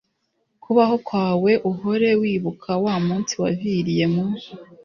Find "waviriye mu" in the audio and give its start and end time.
3.41-4.23